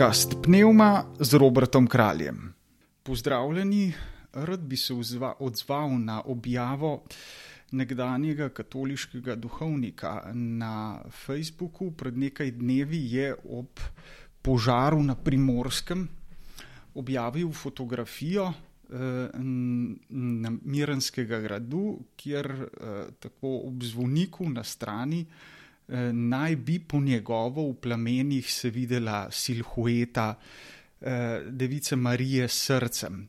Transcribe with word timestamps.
podcast 0.00 0.32
Pneuma 0.42 1.04
z 1.20 1.34
Robertom 1.36 1.86
Kraljem. 1.86 2.54
Pozdravljeni, 3.02 3.92
rad 4.32 4.60
bi 4.60 4.76
se 4.76 4.94
odzval 5.38 6.00
na 6.00 6.22
objavo 6.24 7.02
nekdanjega 7.70 8.48
katoliškega 8.48 9.36
duhovnika 9.36 10.32
na 10.32 11.02
Facebooku. 11.10 11.90
Pred 11.90 12.16
nekaj 12.16 12.50
dnevi 12.50 13.12
je 13.12 13.34
ob 13.44 13.80
požaru 14.42 15.02
na 15.02 15.14
primorskem 15.14 16.08
objavil 16.94 17.52
fotografijo 17.52 18.52
eh, 18.52 19.28
Mirenskega 20.64 21.40
gradu, 21.40 21.98
kjer 22.16 22.50
eh, 22.50 22.68
tako 23.20 23.68
ob 23.68 23.82
zvoniku 23.82 24.48
na 24.48 24.64
strani 24.64 25.26
naj 26.12 26.56
bi 26.56 26.78
po 26.78 27.00
njegovo 27.00 27.70
v 27.70 27.74
plamenih 27.82 28.52
se 28.52 28.70
videla 28.70 29.28
silhueta 29.30 30.34
device 31.50 31.96
Marije 31.96 32.48
s 32.48 32.66
srcem. 32.66 33.28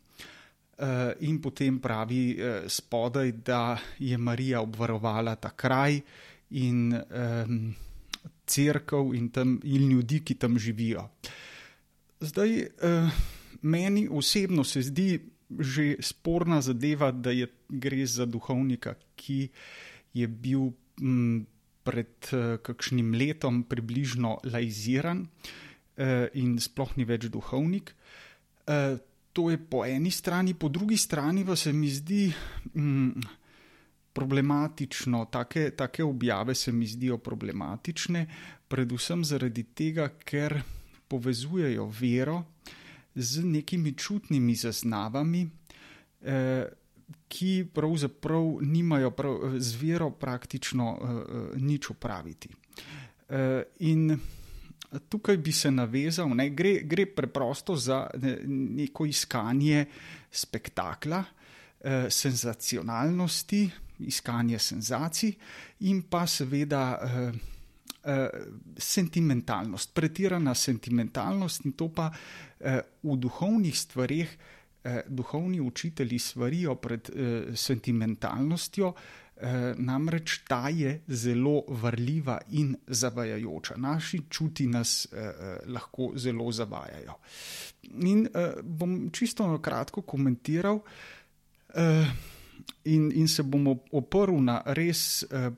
In 1.20 1.42
potem 1.42 1.80
pravi 1.80 2.38
spodaj, 2.68 3.32
da 3.32 3.78
je 4.00 4.18
Marija 4.18 4.62
obvarovala 4.62 5.36
ta 5.36 5.50
kraj 5.50 6.02
in 6.50 6.94
crkv 8.46 9.14
in, 9.16 9.32
in 9.64 9.92
ljudi, 9.92 10.20
ki 10.26 10.36
tam 10.36 10.60
živijo. 10.60 11.10
Zdaj, 12.20 12.68
meni 13.62 14.08
osebno 14.12 14.64
se 14.64 14.82
zdi 14.82 15.20
že 15.60 15.96
sporna 16.00 16.62
zadeva, 16.62 17.12
da 17.12 17.32
je, 17.32 17.48
gre 17.70 18.06
za 18.06 18.26
duhovnika, 18.26 18.94
ki 19.16 19.50
je 20.14 20.28
bil 20.28 20.72
m, 21.02 21.46
pred 21.84 22.32
uh, 22.34 22.58
kakšnim 22.64 23.14
letom 23.18 23.64
približno 23.70 24.40
laiziran 24.52 25.26
uh, 25.26 26.28
in 26.38 26.58
sploh 26.62 26.96
ni 26.98 27.06
več 27.06 27.30
duhovnik. 27.34 27.94
Uh, 28.66 29.00
to 29.34 29.50
je 29.50 29.58
po 29.58 29.86
eni 29.88 30.12
strani, 30.12 30.54
po 30.54 30.70
drugi 30.70 30.98
strani 30.98 31.46
pa 31.46 31.56
se 31.56 31.74
mi 31.74 31.90
zdi. 31.90 32.26
M, 32.76 33.14
Problematično, 34.12 35.22
take, 35.32 35.70
take 35.72 36.04
objave 36.04 36.52
se 36.56 36.72
mi 36.76 36.84
zdijo 36.84 37.16
problematične, 37.24 38.26
predvsem 38.68 39.24
zaradi 39.24 39.64
tega, 39.72 40.10
ker 40.20 40.58
povezujejo 41.08 41.86
vero 41.96 42.42
z 43.16 43.44
nekimi 43.44 43.94
čutnimi 43.94 44.56
zaznavami, 44.56 45.50
eh, 46.22 46.66
ki 47.28 47.66
pravzaprav 47.74 48.60
nimajo 48.62 49.12
prav, 49.12 49.40
z 49.58 49.76
vero 49.82 50.10
praktično 50.12 50.92
eh, 50.98 51.60
nič 51.60 51.90
opraviti. 51.90 52.50
In 53.80 54.18
tukaj 55.10 55.38
bi 55.38 55.54
se 55.56 55.70
navezal, 55.72 56.34
ne, 56.36 56.50
gre, 56.50 56.82
gre 56.84 57.06
preprosto 57.06 57.78
za 57.80 58.10
neko 58.44 59.06
iskanje 59.08 59.86
spektakla, 60.32 61.24
senzacionalnosti, 62.10 63.62
iskanje 64.08 64.60
senzacij 64.60 65.34
in 65.80 66.02
pa 66.10 66.26
seveda 66.28 66.84
uh, 67.02 68.26
sentimentalnost, 68.78 69.94
pretirana 69.94 70.56
sentimentalnost 70.56 71.66
in 71.66 71.76
to 71.78 71.90
pa 71.94 72.10
uh, 72.12 72.80
v 73.04 73.18
duhovnih 73.18 73.78
stvarih, 73.78 74.38
uh, 74.84 75.00
duhovni 75.08 75.62
učitelji 75.62 76.20
svarijo 76.20 76.76
pred 76.76 77.10
uh, 77.10 77.56
sentimentalnostjo, 77.56 78.88
uh, 78.88 79.44
namreč 79.78 80.40
ta 80.48 80.70
je 80.70 81.02
zelo 81.08 81.64
vrljiva 81.68 82.40
in 82.50 82.76
zavajajoča. 82.88 83.78
Naši 83.78 84.22
čuti 84.30 84.68
nas 84.68 85.08
uh, 85.12 85.20
uh, 85.20 85.74
lahko 85.74 86.12
zelo 86.16 86.52
zavajajo. 86.52 87.18
In 87.84 88.28
uh, 88.28 88.62
bom 88.64 89.10
čisto 89.14 89.48
na 89.48 89.62
kratko 89.62 90.02
komentiral. 90.02 90.80
Uh, 91.74 92.08
In, 92.84 93.12
in 93.14 93.28
se 93.28 93.44
bomo 93.44 93.84
oprl 93.92 94.40
na 94.42 94.62
res 94.74 95.24
eh, 95.24 95.52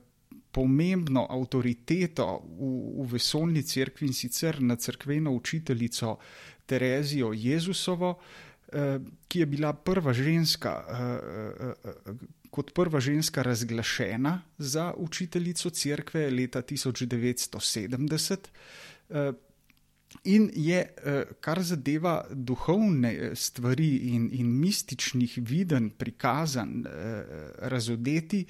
pomembno 0.54 1.24
avtoriteto 1.30 2.26
v, 2.44 2.70
v 3.00 3.06
vesoljni 3.14 3.64
cerkvi 3.64 4.06
in 4.06 4.16
sicer 4.16 4.60
na 4.62 4.76
crkveno 4.76 5.32
učiteljico 5.32 6.18
Terezijo 6.66 7.32
Jezusovo, 7.32 8.18
eh, 8.18 8.43
ki 9.28 9.38
je 9.40 9.46
bila 9.46 9.72
prva 9.72 10.12
ženska, 10.12 10.84
eh, 10.88 10.94
eh, 11.70 12.14
kot 12.50 12.74
prva 12.74 13.00
ženska 13.00 13.42
razglašena 13.42 14.42
za 14.58 14.94
učiteljico 14.96 15.70
cerkve 15.70 16.30
leta 16.30 16.62
1970. 16.62 18.48
In 20.22 20.50
je, 20.54 20.78
eh, 20.78 21.24
kar 21.40 21.62
zadeva 21.62 22.24
duhovne 22.30 23.12
eh, 23.14 23.34
stvari 23.34 23.96
in, 24.14 24.28
in 24.32 24.60
mističnih 24.60 25.38
viden, 25.42 25.90
prikazan, 25.90 26.86
eh, 26.86 27.24
razodeti, 27.58 28.46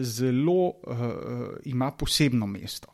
zelo 0.00 0.72
ima 1.64 1.90
posebno 1.90 2.46
mesto. 2.46 2.88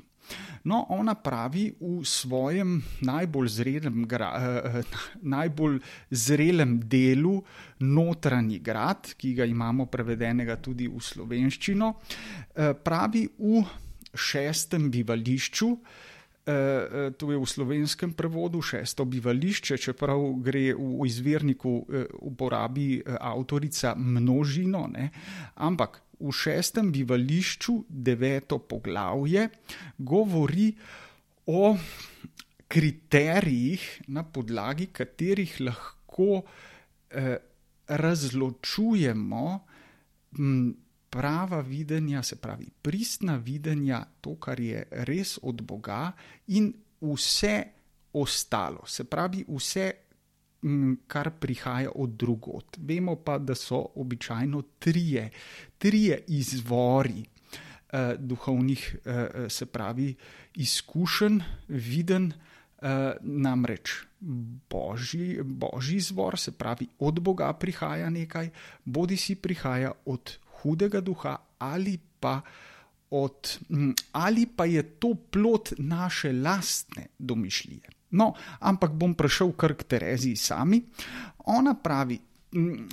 No, 0.65 0.87
ona 0.95 1.15
pravi 1.19 1.67
v 1.81 2.05
svojem 2.07 2.77
najbolj 3.03 3.49
zrelem, 3.49 4.05
najbolj 5.23 5.81
zrelem 6.11 6.79
delu, 6.87 7.41
notranji 7.83 8.61
grad, 8.63 9.15
ki 9.19 9.35
ga 9.35 9.49
imamo 9.49 9.89
prevedenega 9.91 10.57
tudi 10.63 10.87
v 10.87 11.03
slovenščino, 11.03 11.91
pravi 12.85 13.27
v 13.39 13.67
šestem 14.15 14.91
bivališču, 14.93 15.77
Uh, 16.43 17.15
to 17.15 17.31
je 17.31 17.39
v 17.39 17.47
slovenskem 17.47 18.19
prevodu 18.19 18.59
šesto 18.59 19.05
bivališče, 19.07 19.77
čeprav 19.79 20.19
gre 20.43 20.75
v 20.75 21.07
izvirniku 21.07 21.71
uh, 21.71 22.03
uporabi 22.19 22.99
uh, 22.99 23.15
avtorica 23.15 23.95
množino, 23.95 24.89
ne? 24.91 25.07
ampak 25.55 26.03
v 26.23 26.33
šestem 26.33 26.93
bivališču, 26.95 27.75
deveto 27.89 28.59
poglavje, 28.59 29.49
govori 29.99 30.71
o 31.51 31.75
kriterijih, 32.73 33.83
na 34.09 34.23
podlagi 34.25 34.87
katerih 34.95 35.59
lahko 35.61 36.43
uh, 36.43 37.35
razločujemo. 37.89 39.45
M, 40.39 40.73
prava 41.13 41.61
videnja, 41.61 42.23
se 42.23 42.39
pravi, 42.41 42.71
pristna 42.83 43.37
videnja, 43.37 44.01
to, 44.25 44.39
kar 44.41 44.61
je 44.61 44.87
res 45.05 45.37
od 45.43 45.61
Boga, 45.61 46.15
in 46.57 46.71
vse 47.03 47.57
ostalo, 48.17 48.87
se 48.89 49.05
pravi, 49.05 49.45
vse, 49.49 49.91
kar 51.07 51.31
prihaja 51.41 51.91
od 51.95 52.11
drugot. 52.11 52.77
Vemo 52.79 53.17
pa, 53.17 53.39
da 53.39 53.55
so 53.55 53.87
običajno 53.95 54.63
trije, 54.79 55.31
trije 55.79 56.25
izvori. 56.29 57.25
Uh, 57.93 57.99
duhovnih, 58.19 58.97
uh, 59.05 59.13
se 59.53 59.67
pravi, 59.67 60.15
izkušenj, 60.55 61.41
viden, 61.69 62.33
uh, 62.33 62.89
namreč 63.21 63.91
božji, 64.71 65.43
božji 65.43 65.97
izvor, 65.97 66.39
se 66.39 66.53
pravi, 66.53 66.87
od 66.99 67.21
Boga 67.21 67.53
prihaja 67.53 68.11
nekaj, 68.11 68.51
bodi 68.85 69.17
si 69.17 69.35
prihaja 69.35 69.93
od 70.05 70.39
hudega 70.63 71.01
duha 71.01 71.37
ali 71.59 71.99
pa, 72.21 72.41
od, 73.11 73.59
ali 74.13 74.47
pa 74.47 74.65
je 74.65 74.83
to 74.83 75.15
plot 75.31 75.73
naše 75.79 76.33
lastne 76.33 77.07
domišljije. 77.19 78.02
No, 78.13 78.33
ampak 78.61 78.93
bom 78.93 79.17
prišel 79.17 79.53
kar 79.57 79.77
k 79.77 79.89
Tereziji 79.89 80.37
sami. 80.37 80.83
Ona 81.49 81.75
pravi, 81.75 82.21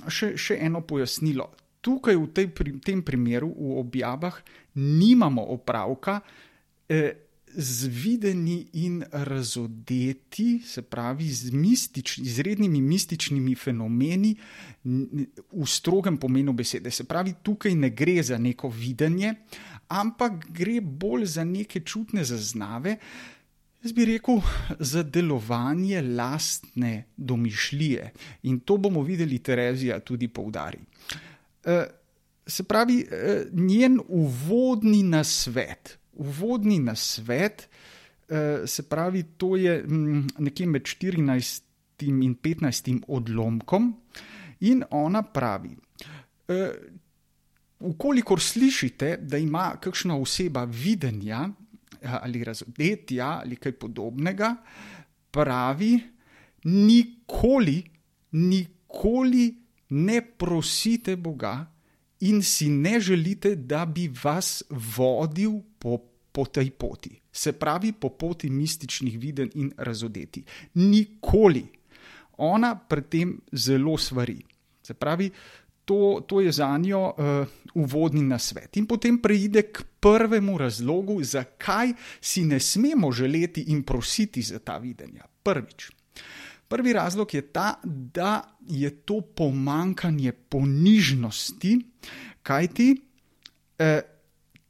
še, 0.08 0.34
še 0.36 0.58
eno 0.60 0.82
pojasnilo. 0.84 1.50
Tukaj 1.80 2.16
v 2.16 2.28
tej, 2.36 2.46
tem 2.84 3.00
primeru, 3.00 3.52
v 3.56 3.80
objavah, 3.80 4.36
nimamo 4.76 5.44
opravka. 5.52 6.20
Eh, 6.88 7.30
z 7.50 7.86
videni 7.86 8.66
in 8.72 9.04
razodeti, 9.12 10.62
se 10.64 10.82
pravi 10.82 11.28
z 11.32 11.50
mistič, 11.50 12.18
izrednimi 12.18 12.80
mističnimi 12.80 13.54
fenomeni 13.54 14.36
v 14.84 15.66
strogem 15.66 16.16
pomenu 16.16 16.52
besede. 16.52 16.90
Se 16.90 17.04
pravi, 17.04 17.34
tukaj 17.42 17.74
ne 17.74 17.90
gre 17.90 18.22
za 18.22 18.38
neko 18.38 18.68
videnje, 18.68 19.34
ampak 19.88 20.46
gre 20.50 20.80
bolj 20.80 21.26
za 21.26 21.44
neke 21.44 21.80
čutne 21.80 22.24
zaznave. 22.24 22.96
Jaz 23.82 23.92
bi 23.92 24.04
rekel, 24.04 24.40
za 24.78 25.02
delovanje 25.02 26.02
lastne 26.02 27.04
domišljije 27.16 28.12
in 28.42 28.60
to 28.60 28.76
bomo 28.76 29.02
videli, 29.02 29.38
Terezija 29.38 30.00
tudi 30.00 30.28
poudari. 30.28 30.78
E, 31.64 31.84
se 32.46 32.64
pravi, 32.64 33.06
e, 33.10 33.44
njen 33.52 34.00
uvodni 34.08 35.02
nasvet, 35.02 35.98
uvodni 36.12 36.78
nasvet, 36.78 37.68
eh, 38.28 38.66
se 38.66 38.82
pravi, 38.82 39.22
to 39.22 39.56
je 39.56 39.82
mm, 39.82 40.26
nekje 40.38 40.66
med 40.66 40.82
14 40.82 41.62
in 42.00 42.36
15 42.42 43.02
odlomkom, 43.08 43.94
in 44.60 44.84
ona 44.90 45.22
pravi. 45.22 45.76
Ukolikor 47.80 48.38
eh, 48.38 48.42
slišite, 48.42 49.16
da 49.22 49.38
ima 49.38 49.76
kakšna 49.80 50.16
oseba 50.16 50.64
videnja 50.64 51.48
ali 52.02 52.44
razodetja 52.44 53.40
ali 53.44 53.56
kaj 53.56 53.72
podobnega, 53.72 54.54
pravi, 55.30 56.00
nikoli, 56.64 57.82
nikoli 58.32 59.54
ne 59.90 60.22
prosite 60.22 61.16
Boga 61.16 61.66
in 62.20 62.42
si 62.42 62.68
ne 62.68 63.00
želite, 63.00 63.54
da 63.56 63.86
bi 63.86 64.10
vas 64.22 64.62
vodil 64.70 65.60
po, 65.78 65.98
po 66.32 66.44
tej 66.44 66.70
poti. 66.70 67.20
Se 67.32 67.52
pravi, 67.52 67.92
po 67.92 68.08
poti 68.08 68.50
mističnih 68.50 69.18
videnj 69.18 69.50
in 69.54 69.72
razodeti. 69.76 70.44
Nikoli. 70.74 71.64
Ona 72.36 72.74
pred 72.88 73.08
tem 73.08 73.40
zelo 73.52 73.98
svari. 73.98 74.38
Se 74.82 74.94
pravi, 74.94 75.30
to, 75.90 76.22
to 76.26 76.40
je 76.40 76.52
za 76.52 76.78
njo 76.78 77.02
uh, 77.10 77.46
uvodni 77.74 78.22
nasvet. 78.22 78.76
In 78.76 78.86
potem 78.86 79.18
preide 79.18 79.62
k 79.62 79.82
prvemu 80.00 80.58
razlogu, 80.58 81.18
zakaj 81.22 81.92
si 82.20 82.44
ne 82.46 82.60
smemo 82.60 83.10
želeti 83.12 83.64
in 83.74 83.82
prositi 83.82 84.42
za 84.42 84.58
ta 84.58 84.78
videnja. 84.78 85.26
Prvič. 85.42 85.90
Prvi 86.68 86.92
razlog 86.92 87.34
je 87.34 87.42
ta, 87.42 87.80
da 87.84 88.58
je 88.68 88.90
to 88.90 89.20
pomankanje 89.20 90.32
ponižnosti, 90.32 91.78
kajti 92.42 92.94
eh, 93.78 94.00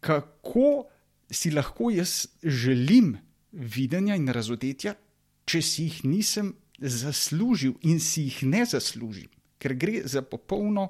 kako 0.00 0.84
si 1.30 1.50
lahko 1.50 1.90
jaz 1.90 2.26
želim 2.42 3.18
videnja 3.52 4.16
in 4.16 4.28
razodetja, 4.28 4.94
če 5.44 5.62
si 5.62 5.82
jih 5.82 6.00
nisem 6.04 6.54
zaslužil 6.78 7.76
in 7.82 8.00
si 8.00 8.22
jih 8.22 8.42
ne 8.42 8.64
zaslužim 8.64 9.28
ker 9.60 9.76
gre 9.76 10.00
za 10.08 10.22
popolno, 10.22 10.88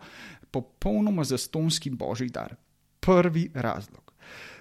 popolnoma 0.50 1.24
zastonski 1.24 1.90
božji 1.90 2.30
dar. 2.30 2.54
Prvi 3.00 3.50
razlog. 3.54 4.12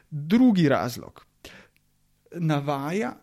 Drugi 0.10 0.70
razlog. 0.70 1.26
Navaja 2.32 3.16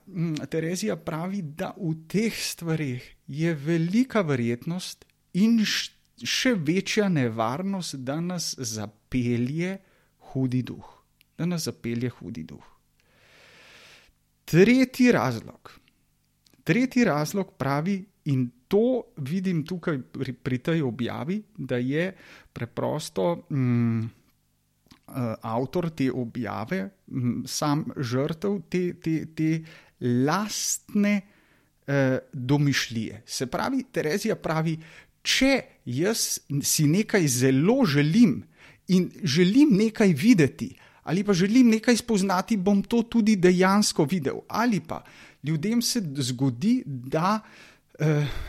Terezija 0.51 0.97
pravi, 0.97 1.43
da 1.43 1.73
v 1.79 1.93
teh 2.11 2.35
stvarih 2.35 3.05
je 3.27 3.55
velika 3.55 4.23
verjetnost 4.27 5.05
in 5.39 5.61
še 5.67 6.55
večja 6.55 7.09
nevarnost, 7.09 8.01
da 8.03 8.21
nas 8.21 8.55
zapelje 8.59 9.77
hudi 10.33 10.63
duh. 10.63 10.89
Da 11.39 11.47
nas 11.47 11.69
zapelje 11.69 12.11
hudi 12.19 12.43
duh. 12.43 12.67
Tretji 14.45 15.13
razlog. 15.13 15.71
Tretji 16.65 17.05
razlog 17.05 17.53
pravi, 17.59 18.01
in 18.27 18.51
to 18.69 19.03
vidim 19.17 19.65
tukaj 19.67 19.99
pri, 20.13 20.33
pri 20.33 20.59
tej 20.59 20.83
objavi, 20.83 21.41
da 21.57 21.77
je 21.77 22.11
preprosto 22.53 23.47
mm, 23.51 24.03
eh, 24.03 25.35
avtor 25.43 25.91
te 25.91 26.11
objave, 26.13 26.89
mm, 27.07 27.47
sam 27.47 27.85
žrtev 27.97 28.61
te, 28.69 28.95
te, 29.03 29.17
te 29.35 29.51
lastne 30.01 31.21
eh, 31.87 32.19
domišljije. 32.33 33.23
Se 33.27 33.47
pravi, 33.47 33.85
Terezija 33.93 34.37
pravi, 34.37 34.77
če 35.23 35.53
jaz 35.85 36.39
si 36.63 36.87
nekaj 36.87 37.27
zelo 37.29 37.85
želim 37.87 38.43
in 38.89 39.11
želim 39.23 39.75
nekaj 39.79 40.13
videti, 40.15 40.75
ali 41.03 41.23
pa 41.25 41.35
želim 41.35 41.71
nekaj 41.71 41.97
spoznati, 41.97 42.57
bom 42.57 42.83
to 42.83 43.03
tudi 43.03 43.37
dejansko 43.37 44.05
videl. 44.11 44.43
Ali 44.49 44.81
pa 44.81 45.05
ljudem 45.43 45.83
se 45.83 46.03
zgodi, 46.19 46.83
da 46.87 47.41
Eh, 47.41 47.76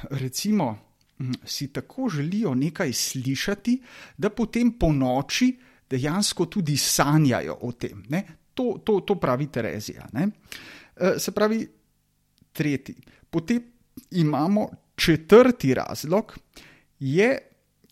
recimo, 0.09 0.77
hm, 1.17 1.31
si 1.45 1.73
tako 1.73 2.09
želijo 2.09 2.55
nekaj 2.55 2.93
slišati, 2.93 3.81
da 4.17 4.29
potem 4.29 4.71
po 4.79 4.91
noči 4.93 5.57
dejansko 5.89 6.45
tudi 6.45 6.77
sanjajo 6.77 7.57
o 7.61 7.71
tem. 7.71 8.03
To, 8.53 8.81
to, 8.83 8.99
to 8.99 9.15
pravi 9.15 9.47
Terezija. 9.51 10.07
Ne? 10.13 10.27
Eh, 10.95 11.19
se 11.19 11.31
pravi, 11.31 11.67
tretji. 12.53 12.95
Potem 13.29 13.63
imamo 14.11 14.69
četrti 14.95 15.73
razlog, 15.73 16.37
je 16.99 17.37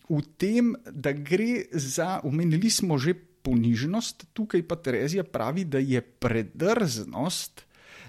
v 0.08 0.22
tem, 0.38 0.74
da 0.90 1.12
gre 1.12 1.64
za, 1.72 2.20
omenili 2.24 2.70
smo 2.70 2.98
že 2.98 3.14
ponižnost, 3.14 4.26
tukaj 4.32 4.62
pa 4.66 4.76
Terezija 4.76 5.24
pravi, 5.24 5.64
da 5.64 5.78
je 5.78 6.00
predrznost 6.00 7.62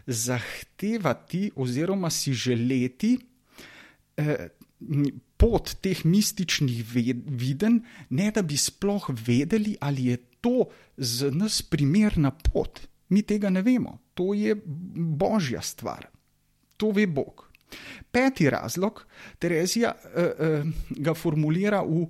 zahtevati 0.08 1.52
oziroma 1.56 2.10
si 2.10 2.34
želeti, 2.34 3.18
eh, 4.18 4.50
pot 5.38 5.76
teh 5.82 6.06
mističnih 6.06 6.84
videnj, 7.26 7.80
ne 8.10 8.32
da 8.32 8.42
bi 8.42 8.58
sploh 8.58 9.10
vedeli, 9.28 9.76
ali 9.82 10.12
je 10.12 10.18
to 10.42 10.68
za 10.98 11.32
nas 11.32 11.62
primerna 11.62 12.32
pot. 12.32 12.88
Mi 13.10 13.22
tega 13.22 13.50
ne 13.50 13.62
vemo, 13.62 13.98
to 14.14 14.34
je 14.34 14.56
božja 14.66 15.62
stvar, 15.62 16.08
to 16.78 16.92
ve 16.92 17.08
Bog. 17.08 17.48
Peti 18.12 18.50
razlog, 18.50 19.06
Terezija 19.40 19.94
eh, 19.94 20.32
eh, 20.40 20.64
ga 20.90 21.14
formulira 21.14 21.82
v 21.84 22.06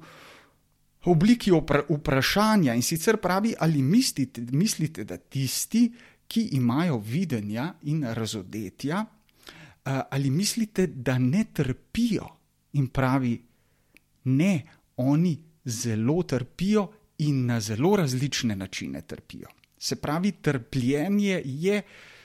obliki 1.05 1.51
vprašanja 1.89 2.73
in 2.75 2.81
sicer 2.81 3.17
pravi, 3.17 3.53
ali 3.59 3.81
mislite, 3.81 4.41
mislite, 4.51 5.03
da 5.03 5.17
tisti, 5.17 5.87
ki 6.27 6.49
imajo 6.57 6.97
videnja 6.97 7.73
in 7.81 8.03
razodetja, 8.03 9.05
ali 9.87 10.29
mislite, 10.29 10.87
da 10.87 11.17
ne 11.17 11.45
trpijo? 11.53 12.27
In 12.73 12.87
pravi, 12.87 13.37
ne, 14.23 14.63
oni 14.97 15.37
zelo 15.65 16.23
trpijo 16.23 16.91
in 17.17 17.45
na 17.45 17.59
zelo 17.59 17.95
različne 17.95 18.55
načine 18.55 19.01
trpijo. 19.01 19.47
Se 19.77 19.95
pravi, 19.95 20.31
trpljenje 20.31 21.41
je 21.45 21.81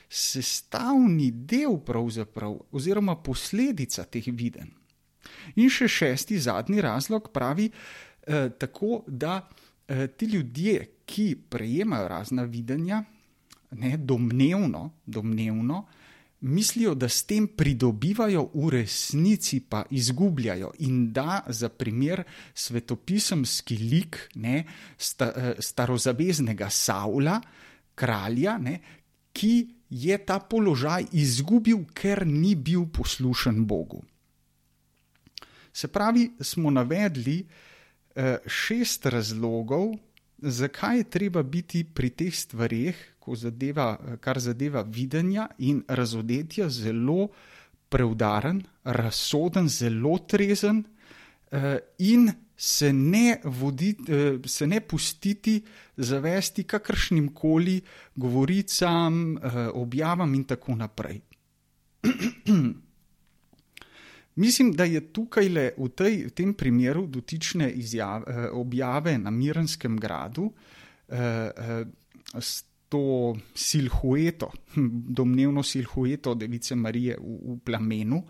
sestavni 0.09 1.31
del, 1.31 1.79
oziroma 2.71 3.17
posledica 3.17 4.05
teh 4.05 4.27
viden. 4.27 4.71
In 5.57 5.71
še 5.71 5.89
šesti, 5.89 6.39
zadnji 6.39 6.81
razlog 6.81 7.31
pravi 7.33 7.71
eh, 7.71 8.51
tako, 8.59 9.05
da 9.07 9.49
eh, 9.89 10.07
ti 10.07 10.27
ljudje, 10.27 10.89
ki 11.07 11.37
prejemajo 11.49 12.09
razna 12.09 12.43
videnja, 12.43 13.05
ne 13.71 13.97
domnevno, 13.97 14.91
domnevno 15.07 15.87
eh, 15.89 16.02
mislijo, 16.43 16.95
da 16.95 17.09
s 17.09 17.25
tem 17.25 17.47
pridobivajo, 17.47 18.51
v 18.55 18.71
resnici 18.71 19.61
pa 19.61 19.85
izgubljajo. 19.91 20.73
In 20.79 21.13
da 21.13 21.43
za 21.49 21.69
primer 21.69 22.23
svetopisemski 22.55 23.77
lik 23.79 24.19
ne, 24.35 24.65
sta, 24.99 25.33
eh, 25.37 25.55
starozaveznega 25.59 26.71
Saula, 26.71 27.41
kralja, 27.95 28.59
ne, 28.59 28.81
ki 29.33 29.69
je 29.91 30.19
ta 30.27 30.39
položaj 30.41 31.07
izgubil, 31.13 31.85
ker 31.95 32.27
ni 32.27 32.55
bil 32.55 32.87
poslušen 32.87 33.65
Bogu. 33.67 34.03
Se 35.73 35.89
pravi, 35.89 36.31
smo 36.41 36.71
navedli 36.71 37.47
eh, 38.15 38.39
šest 38.47 39.07
razlogov, 39.07 39.95
zakaj 40.39 40.99
je 40.99 41.11
treba 41.11 41.43
biti 41.43 41.85
pri 41.85 42.11
teh 42.11 42.35
stvarih, 42.35 43.12
zadeva, 43.35 43.99
kar 44.21 44.41
zadeva 44.41 44.83
videnja 44.83 45.49
in 45.59 45.83
razodetja, 45.89 46.69
zelo 46.71 47.29
preudaren, 47.89 48.63
razsoden, 48.85 49.69
zelo 49.69 50.19
trezen 50.29 50.85
eh, 51.51 51.79
in 51.99 52.31
se 52.57 52.93
ne, 52.93 53.41
voditi, 53.45 54.13
eh, 54.13 54.39
se 54.47 54.67
ne 54.67 54.81
pustiti 54.81 55.63
zavesti 55.97 56.65
kakršnim 56.65 57.35
koli 57.35 57.81
govoricam, 58.15 59.37
eh, 59.37 59.69
objavam 59.75 60.35
in 60.35 60.45
tako 60.45 60.75
naprej. 60.75 61.21
Mislim, 64.35 64.73
da 64.73 64.85
je 64.85 65.01
tukaj 65.13 65.49
le 65.49 65.65
v, 65.77 65.89
tej, 65.89 66.15
v 66.27 66.31
tem 66.31 66.55
primeru 66.55 67.07
dotične 67.07 67.71
izjave, 67.71 68.49
objave 68.51 69.19
na 69.19 69.31
Mirenskem 69.31 69.99
gradu 70.01 70.53
eh, 71.09 71.51
eh, 71.57 71.85
to 72.93 73.33
silhueto, 73.57 74.51
domnevno 75.17 75.63
silhueto 75.65 76.35
Device 76.37 76.77
Marije 76.77 77.17
v, 77.17 77.39
v 77.55 77.57
plamenu, 77.65 78.21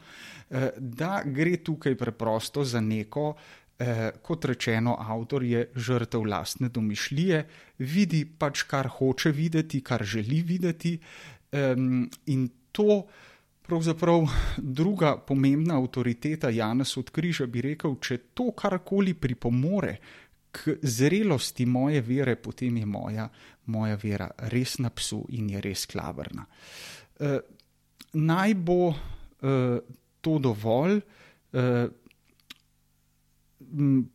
da 0.79 1.23
gre 1.27 1.57
tukaj 1.67 1.97
preprosto 1.99 2.63
za 2.65 2.81
neko, 2.81 3.33
kot 4.23 4.45
rečeno, 4.47 4.95
avtor 5.01 5.43
je 5.43 5.65
žrtev 5.75 6.23
lastne 6.29 6.71
domišljije, 6.71 7.43
vidi 7.83 8.23
pač, 8.39 8.63
kar 8.71 8.87
hoče 9.01 9.33
videti, 9.35 9.83
kar 9.83 10.05
želi 10.07 10.43
videti 10.47 10.95
in 12.31 12.49
to. 12.73 13.03
Pravzaprav 13.63 14.27
druga 14.59 15.15
pomembna 15.23 15.77
avtoriteta 15.79 16.51
Janes 16.51 16.97
od 16.99 17.11
Križa 17.15 17.47
bi 17.47 17.63
rekel, 17.63 17.95
če 18.03 18.19
to 18.35 18.51
karkoli 18.59 19.15
pripomore 19.15 19.95
k 20.53 20.75
zrelosti 20.83 21.65
moje 21.67 22.03
vere, 22.05 22.35
potem 22.37 22.77
je 22.83 22.87
moja, 22.87 23.29
moja 23.67 23.97
vera 23.97 24.31
res 24.51 24.79
na 24.79 24.91
psu 24.91 25.25
in 25.29 25.51
je 25.51 25.61
res 25.61 25.87
klavrna. 25.87 26.47
E, 27.21 27.41
naj 28.13 28.55
bo 28.55 28.93
e, 28.93 29.57
to 30.21 30.39
dovolj. 30.39 31.01
E, 31.53 31.67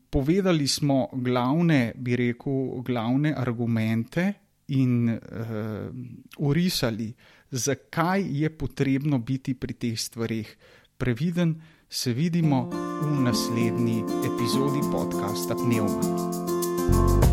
povedali 0.10 0.68
smo 0.68 1.10
glavne, 1.13 1.94
bi 1.96 2.16
rekel, 2.16 2.82
glavne 2.86 3.34
argumente 3.34 4.34
in 4.68 5.08
uh, 5.10 6.48
urisali, 6.48 7.13
zakaj 7.51 8.25
je 8.27 8.50
potrebno 8.50 9.20
biti 9.20 9.54
pri 9.54 9.74
teh 9.74 10.00
stvarih 10.00 10.58
previden, 10.98 11.62
se 11.89 12.13
vidimo 12.13 12.70
v 13.01 13.22
naslednji 13.24 14.04
epizodi 14.27 14.84
podcasta 14.92 15.56
Pneuma. 15.56 16.01
thank 16.88 17.24
you 17.24 17.26